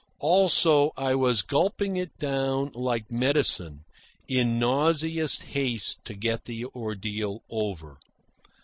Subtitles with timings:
[0.21, 3.85] Also, I was gulping it down like medicine,
[4.27, 7.99] in nauseous haste to get the ordeal over.